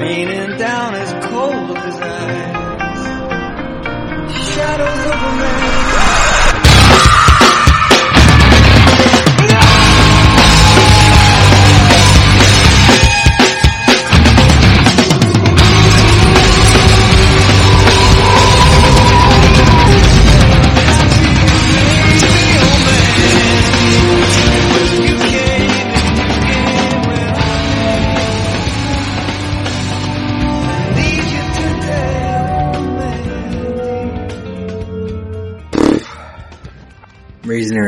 [0.00, 3.04] raining down as cold as ice.
[4.54, 4.99] Shadows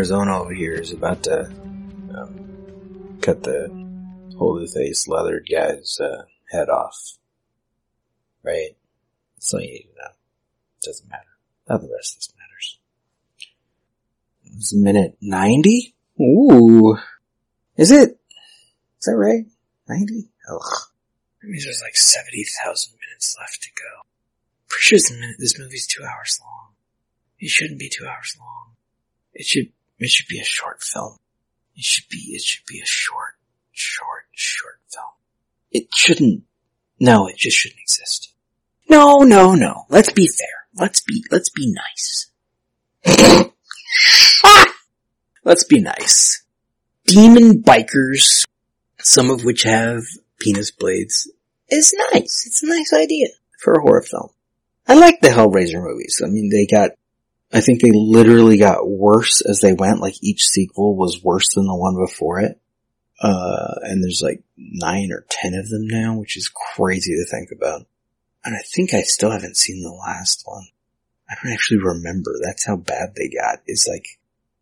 [0.03, 1.45] Arizona over here is about to
[2.13, 3.69] um, cut the
[4.37, 7.19] holy face leathered guy's uh, head off.
[8.43, 8.71] Right?
[9.39, 10.11] So you need to know.
[10.83, 11.29] Doesn't matter.
[11.69, 12.79] Of the rest of this matters.
[14.57, 15.95] It's minute 90?
[16.21, 16.97] Ooh.
[17.77, 18.19] Is it?
[18.99, 19.45] Is that right?
[19.89, 20.31] 90?
[20.51, 20.61] Ugh.
[21.43, 24.03] That means there's like 70,000 minutes left to go.
[24.69, 26.71] Pretty sure this, minute, this movie's two hours long.
[27.39, 28.73] It shouldn't be two hours long.
[29.33, 29.69] It should,
[30.05, 31.19] it should be a short film.
[31.77, 33.37] It should be, it should be a short,
[33.73, 35.07] short, short film.
[35.71, 36.45] It shouldn't,
[37.01, 38.33] no, it just shouldn't exist.
[38.89, 39.87] No, no, no.
[39.89, 40.67] Let's be fair.
[40.75, 42.31] Let's be, let's be nice.
[45.45, 46.45] let's be nice.
[47.07, 48.47] Demon bikers,
[48.99, 50.03] some of which have
[50.41, 51.31] penis blades,
[51.69, 52.45] is nice.
[52.47, 54.29] It's a nice idea for a horror film.
[54.87, 56.21] I like the Hellraiser movies.
[56.25, 56.91] I mean, they got,
[57.53, 60.01] I think they literally got worse as they went.
[60.01, 62.59] Like each sequel was worse than the one before it.
[63.21, 67.51] Uh, and there's like nine or ten of them now, which is crazy to think
[67.53, 67.87] about.
[68.45, 70.67] And I think I still haven't seen the last one.
[71.31, 72.35] I don't actually remember.
[72.43, 73.61] That's how bad they got.
[73.67, 74.07] It's like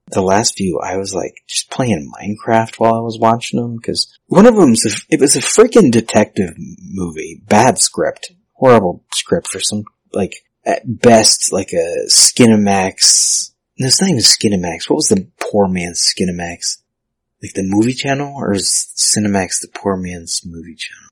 [0.08, 4.18] the last few I was like just playing Minecraft while I was watching them because
[4.26, 4.74] one of them
[5.08, 11.52] it was a freaking detective movie, bad script, horrible script for some like at best
[11.52, 13.52] like a Skinamax.
[13.78, 14.88] No, it's not even Skinamax.
[14.88, 16.78] What was the poor man's Skinamax?
[17.42, 21.10] Like the movie channel or is Cinemax the poor man's movie channel?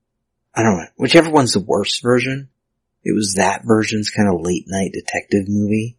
[0.55, 0.87] I don't know.
[0.97, 2.49] Whichever one's the worst version.
[3.05, 5.98] It was that version's kind of late night detective movie.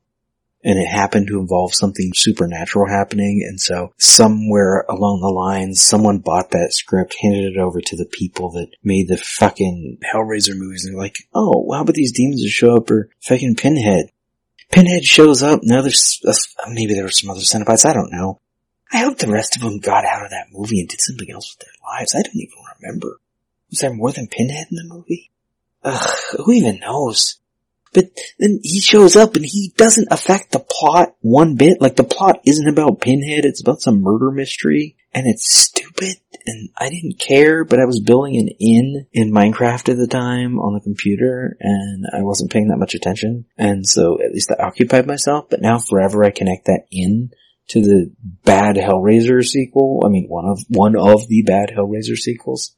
[0.61, 3.45] And it happened to involve something supernatural happening.
[3.47, 8.05] And so somewhere along the lines, someone bought that script, handed it over to the
[8.05, 10.83] people that made the fucking Hellraiser movies.
[10.83, 14.11] And they're like, oh, well, how about these demons that show up or fucking Pinhead?
[14.69, 15.61] Pinhead shows up.
[15.63, 16.33] Now there's, uh,
[16.69, 17.85] maybe there were some other Cenobites.
[17.85, 18.41] I don't know.
[18.91, 21.55] I hope the rest of them got out of that movie and did something else
[21.55, 22.15] with their lives.
[22.15, 23.19] I don't even remember.
[23.69, 25.31] Was there more than Pinhead in the movie?
[25.83, 27.39] Ugh, who even knows?
[27.93, 31.81] But then he shows up and he doesn't affect the plot one bit.
[31.81, 34.95] Like the plot isn't about Pinhead, it's about some murder mystery.
[35.11, 39.89] And it's stupid and I didn't care, but I was building an inn in Minecraft
[39.89, 43.45] at the time on the computer and I wasn't paying that much attention.
[43.57, 47.31] And so at least I occupied myself, but now forever I connect that inn
[47.69, 50.01] to the bad Hellraiser sequel.
[50.05, 52.75] I mean, one of, one of the bad Hellraiser sequels.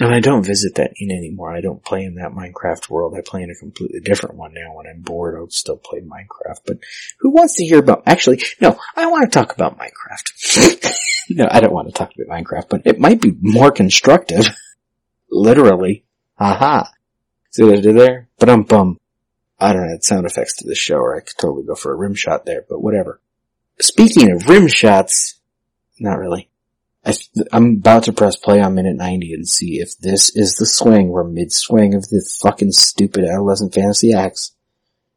[0.00, 1.54] And I don't visit that inn anymore.
[1.54, 3.14] I don't play in that Minecraft world.
[3.16, 4.74] I play in a completely different one now.
[4.74, 6.60] When I'm bored, I'll still play Minecraft.
[6.66, 6.78] But
[7.20, 10.94] who wants to hear about, actually, no, I want to talk about Minecraft.
[11.30, 14.46] no, I don't want to talk about Minecraft, but it might be more constructive.
[15.30, 16.04] Literally.
[16.38, 16.86] Haha.
[17.50, 18.28] See what I did there?
[18.38, 18.98] But bum.
[19.60, 21.96] I don't add sound effects to the show or I could totally go for a
[21.96, 23.20] rim shot there, but whatever.
[23.80, 25.36] Speaking of rim shots,
[26.00, 26.48] not really.
[27.04, 27.14] I,
[27.52, 31.10] am about to press play on minute 90 and see if this is the swing
[31.10, 34.52] where mid-swing of the fucking stupid adolescent fantasy axe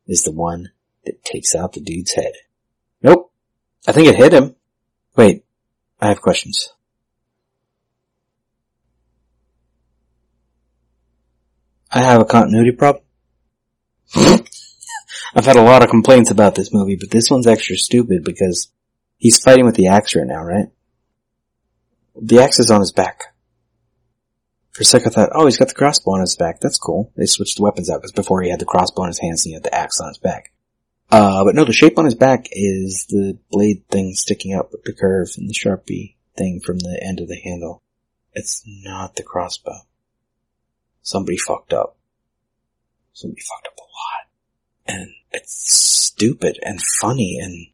[0.05, 0.71] is the one
[1.05, 2.33] that takes out the dude's head.
[3.01, 3.31] Nope.
[3.87, 4.55] I think it hit him.
[5.15, 5.45] Wait,
[6.01, 6.73] I have questions.
[11.89, 13.03] I have a continuity problem.
[14.15, 18.69] I've had a lot of complaints about this movie, but this one's extra stupid because
[19.17, 20.67] he's fighting with the axe right now, right?
[22.19, 23.35] The axe is on his back.
[24.71, 26.59] For a second I thought, oh, he's got the crossbow on his back.
[26.59, 27.11] That's cool.
[27.15, 29.51] They switched the weapons out because before he had the crossbow on his hands and
[29.51, 30.51] he had the axe on his back.
[31.09, 34.83] Uh, but no, the shape on his back is the blade thing sticking out with
[34.83, 37.81] the curve and the sharpie thing from the end of the handle.
[38.33, 39.79] It's not the crossbow.
[41.01, 41.97] Somebody fucked up.
[43.13, 44.97] Somebody fucked up a lot.
[44.99, 47.67] And it's stupid and funny and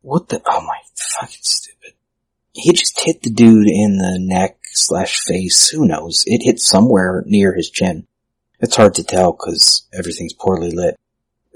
[0.00, 1.92] what the, oh my fucking stupid
[2.58, 5.68] he just hit the dude in the neck slash face.
[5.68, 6.24] Who knows?
[6.26, 8.06] It hit somewhere near his chin.
[8.60, 10.96] It's hard to tell because everything's poorly lit,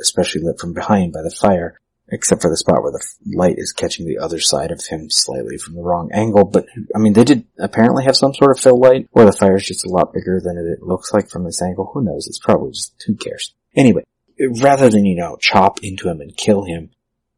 [0.00, 1.76] especially lit from behind by the fire,
[2.08, 3.04] except for the spot where the
[3.34, 6.44] light is catching the other side of him slightly from the wrong angle.
[6.44, 9.56] But I mean, they did apparently have some sort of fill light, or the fire
[9.56, 11.90] is just a lot bigger than it looks like from this angle.
[11.93, 12.28] Who knows?
[12.28, 13.54] It's probably just who cares.
[13.75, 14.04] Anyway,
[14.60, 16.90] rather than you know chop into him and kill him,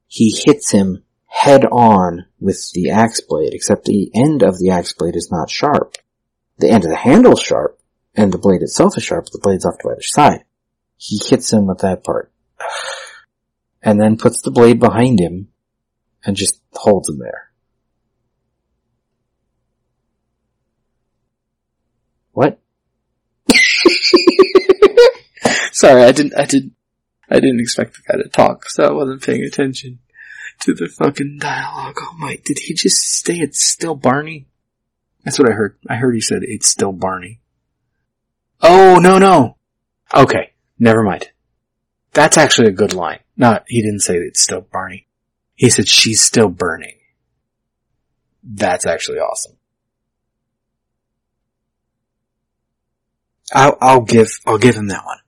[0.06, 1.03] he hits him
[1.34, 5.50] head on with the axe blade, except the end of the axe blade is not
[5.50, 5.96] sharp.
[6.58, 7.80] The end of the handle is sharp,
[8.14, 10.44] and the blade itself is sharp, the blade's off to either side.
[10.96, 12.32] He hits him with that part.
[13.86, 15.48] And then puts the blade behind him,
[16.24, 17.50] and just holds him there.
[22.32, 22.58] What?
[25.72, 26.72] Sorry, I didn't, I didn't,
[27.28, 29.98] I didn't expect the guy to talk, so I wasn't paying attention.
[30.60, 31.96] To the fucking dialogue.
[32.00, 34.46] Oh my, did he just say it's still Barney?
[35.24, 35.78] That's what I heard.
[35.88, 37.40] I heard he said it's still Barney.
[38.60, 39.56] Oh, no, no.
[40.14, 41.30] Okay, never mind.
[42.12, 43.20] That's actually a good line.
[43.36, 45.06] Not, he didn't say it's still Barney.
[45.54, 46.96] He said she's still burning.
[48.42, 49.56] That's actually awesome.
[53.52, 55.18] I'll, I'll give, I'll give him that one.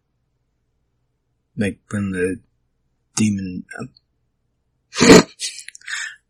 [1.56, 2.40] Like when the
[3.17, 3.64] demon,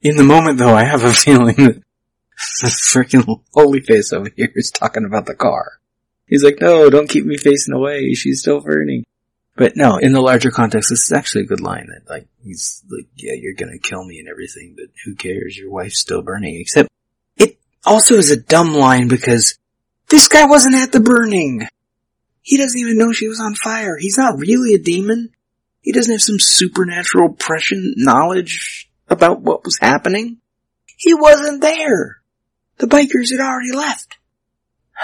[0.01, 1.83] in the moment though, I have a feeling that
[2.61, 5.79] the freaking holy face over here is talking about the car.
[6.27, 8.15] He's like, no, don't keep me facing away.
[8.15, 9.05] She's still burning.
[9.55, 12.85] But no, in the larger context, this is actually a good line that like, he's
[12.91, 15.57] like, yeah, you're gonna kill me and everything, but who cares?
[15.57, 16.61] Your wife's still burning.
[16.61, 16.91] Except
[17.37, 19.59] it also is a dumb line because
[20.09, 21.67] this guy wasn't at the burning.
[22.43, 23.97] He doesn't even know she was on fire.
[23.97, 25.31] He's not really a demon.
[25.87, 30.38] He doesn't have some supernatural prescient knowledge about what was happening.
[30.85, 32.23] He wasn't there.
[32.79, 34.19] The bikers had already left.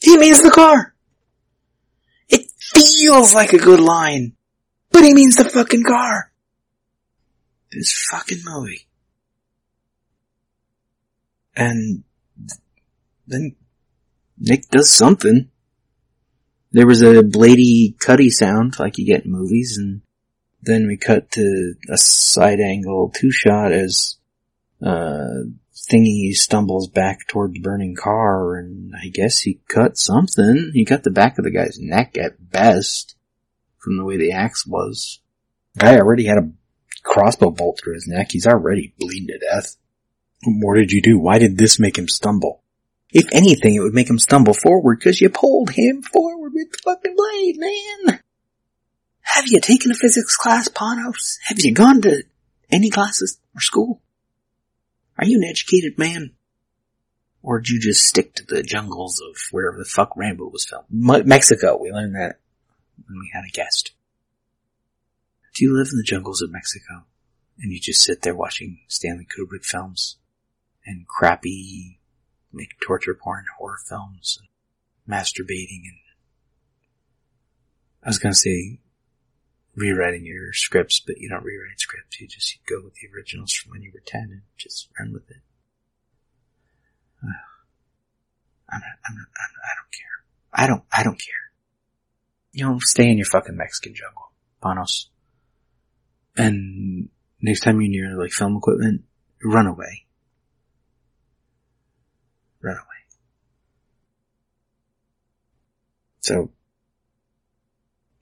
[0.00, 0.94] He means the car.
[2.28, 4.36] It feels like a good line,
[4.92, 6.30] but he means the fucking car.
[7.72, 8.86] This fucking movie.
[11.56, 12.04] And
[13.26, 13.56] then
[14.38, 15.50] Nick does something.
[16.70, 20.02] There was a blady cutty sound like you get in movies and
[20.62, 24.16] then we cut to a side angle two shot as
[24.84, 25.44] uh
[25.90, 30.72] thingy stumbles back toward the burning car and I guess he cut something.
[30.74, 33.16] He cut the back of the guy's neck at best
[33.78, 35.20] from the way the axe was.
[35.78, 36.50] Guy already had a
[37.02, 38.32] crossbow bolt through his neck.
[38.32, 39.76] He's already bleeding to death.
[40.42, 41.18] What more did you do?
[41.18, 42.62] Why did this make him stumble?
[43.10, 46.78] If anything, it would make him stumble forward because you pulled him forward with the
[46.84, 48.20] fucking blade, man.
[49.20, 51.38] Have you taken a physics class, Panos?
[51.44, 52.24] Have you gone to
[52.70, 54.02] any classes or school?
[55.18, 56.32] Are you an educated man?
[57.42, 60.86] Or did you just stick to the jungles of wherever the fuck Rambo was filmed?
[60.90, 62.40] Me- Mexico, we learned that
[63.06, 63.92] when we had a guest.
[65.54, 67.04] Do you live in the jungles of Mexico
[67.60, 70.16] and you just sit there watching Stanley Kubrick films
[70.84, 72.00] and crappy,
[72.52, 74.48] like torture porn horror films and
[75.16, 75.98] masturbating and
[78.02, 78.80] I was gonna say
[79.78, 82.20] rewriting your scripts, but you don't rewrite scripts.
[82.20, 85.30] You just go with the originals from when you were 10 and just run with
[85.30, 85.36] it.
[88.70, 90.18] I'm not, I'm not, I'm not, I don't care.
[90.52, 91.34] I don't, I don't care.
[92.52, 94.32] You know, stay in your fucking Mexican jungle,
[94.62, 95.06] Panos.
[96.36, 97.08] And
[97.40, 99.02] next time you're near like film equipment,
[99.42, 100.06] run away.
[102.60, 102.84] Run away.
[106.20, 106.50] So.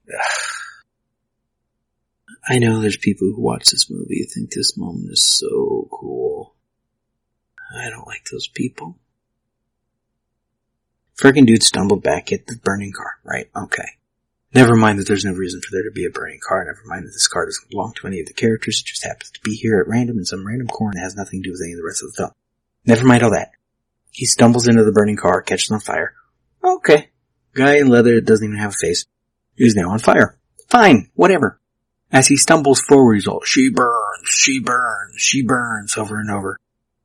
[2.48, 6.54] I know there's people who watch this movie who think this moment is so cool.
[7.74, 8.98] I don't like those people.
[11.18, 13.48] Freaking dude stumbled back at the burning car, right?
[13.56, 13.88] Okay.
[14.54, 16.64] Never mind that there's no reason for there to be a burning car.
[16.64, 18.80] Never mind that this car doesn't belong to any of the characters.
[18.80, 21.42] It just happens to be here at random in some random corner that has nothing
[21.42, 22.30] to do with any of the rest of the film.
[22.84, 23.52] Never mind all that.
[24.12, 26.14] He stumbles into the burning car, catches on fire.
[26.62, 27.10] Okay.
[27.54, 29.06] Guy in leather doesn't even have a face.
[29.56, 30.38] He's now on fire.
[30.68, 31.10] Fine.
[31.14, 31.60] Whatever.
[32.12, 36.58] As he stumbles forward, he's all, she burns, she burns, she burns over and over.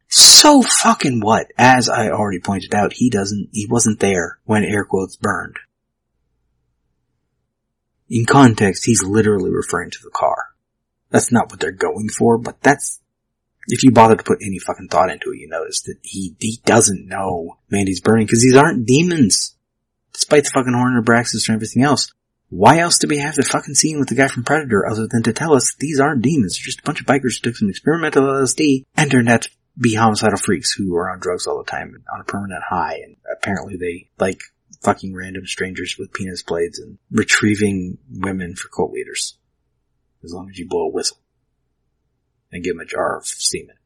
[0.07, 1.47] So fucking what?
[1.57, 5.57] As I already pointed out, he doesn't, he wasn't there when air quotes burned.
[8.09, 10.35] In context, he's literally referring to the car.
[11.09, 12.99] That's not what they're going for, but that's,
[13.67, 16.59] if you bother to put any fucking thought into it, you notice that he, he
[16.65, 19.55] doesn't know Mandy's burning because these aren't demons.
[20.13, 22.13] Despite the fucking horn Abraxas and everything else.
[22.51, 25.23] Why else do we have the fucking scene with the guy from Predator other than
[25.23, 26.57] to tell us these aren't demons?
[26.57, 29.49] They're just a bunch of bikers who took some experimental LSD and turned out to
[29.79, 33.15] be homicidal freaks who are on drugs all the time on a permanent high and
[33.31, 34.41] apparently they like
[34.81, 39.37] fucking random strangers with penis blades and retrieving women for cult leaders.
[40.21, 41.19] As long as you blow a whistle.
[42.51, 43.77] And give them a jar of semen.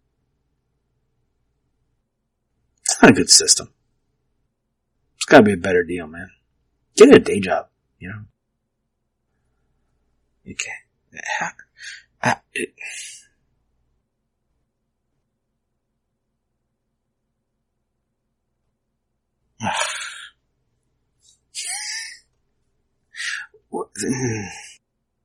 [2.82, 3.72] It's not a good system.
[5.18, 6.32] It's gotta be a better deal, man.
[6.96, 7.68] Get a day job,
[8.00, 8.22] you know?
[10.46, 11.56] Can't.
[12.22, 12.74] I, it,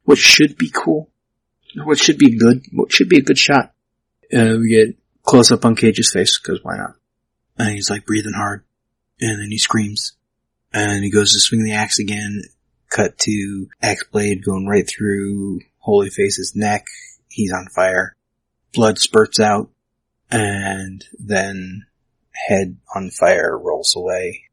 [0.04, 1.10] what should be cool,
[1.84, 3.72] what should be good, what should be a good shot.
[4.32, 6.94] Uh, we get close up on Cage's face because why not?
[7.58, 8.64] And he's like breathing hard,
[9.20, 10.12] and then he screams,
[10.72, 12.42] and he goes to swing the axe again.
[12.90, 16.86] Cut to axe blade going right through Holy Face's neck.
[17.28, 18.16] he's on fire.
[18.72, 19.70] Blood spurts out
[20.30, 21.86] and then
[22.32, 24.50] head on fire rolls away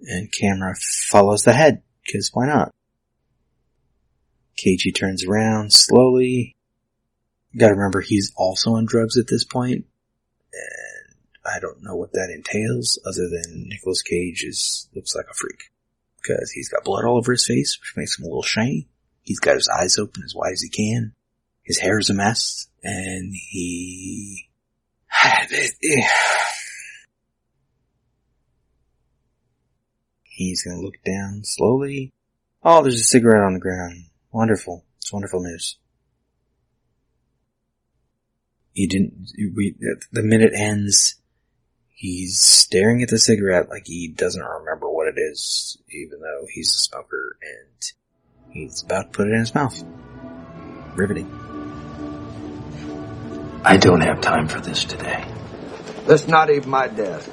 [0.00, 0.74] and camera
[1.08, 2.74] follows the head because why not?
[4.56, 6.54] Keiji turns around slowly.
[7.56, 9.84] Gotta remember he's also on drugs at this point,
[10.52, 15.34] and I don't know what that entails other than Nicolas Cage is, looks like a
[15.34, 15.70] freak.
[16.26, 18.88] Cause he's got blood all over his face, which makes him a little shiny.
[19.22, 21.14] He's got his eyes open as wide as he can.
[21.62, 24.48] His hair is a mess, and he...
[30.22, 32.12] He's gonna look down slowly.
[32.62, 34.06] Oh, there's a cigarette on the ground.
[34.32, 34.84] Wonderful.
[34.98, 35.78] It's wonderful news.
[38.72, 39.76] He didn't, we,
[40.10, 41.14] the minute ends,
[41.94, 46.70] he's staring at the cigarette like he doesn't remember what it is, even though he's
[46.70, 47.92] a smoker and
[48.50, 49.82] he's about to put it in his mouth.
[50.94, 51.30] Riveting.
[53.64, 55.24] I don't have time for this today.
[56.06, 57.30] That's not even my desk.